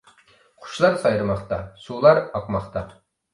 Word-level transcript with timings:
قۇشلار 0.63 0.97
سايرىماقتا. 1.03 1.59
سۇلار 1.85 2.23
ئاقماقتا. 2.25 2.85